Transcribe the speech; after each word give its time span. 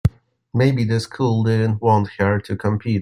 Maybe 0.51 0.83
the 0.83 0.99
school 0.99 1.43
didn't 1.43 1.79
want 1.79 2.09
her 2.17 2.39
to 2.39 2.55
compete. 2.55 2.99